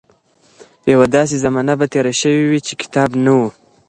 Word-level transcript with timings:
يوه 0.91 1.05
داسې 1.15 1.35
زمانه 1.45 1.73
به 1.79 1.85
تېره 1.93 2.13
شوې 2.21 2.43
وي 2.49 2.59
چې 2.67 2.73
کتاب 2.81 3.09
نه 3.23 3.31
و. 3.39 3.41